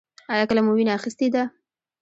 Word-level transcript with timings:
ایا 0.31 0.43
کله 0.49 0.61
مو 0.65 0.71
وینه 0.75 0.91
اخیستې 0.99 1.27
ده؟ 1.33 1.43